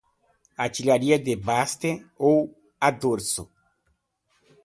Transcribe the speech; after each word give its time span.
Artilharia 0.57 1.19
de 1.19 1.35
baste 1.35 1.91
ou 2.17 2.37
a 2.87 2.89
dorso 2.89 3.43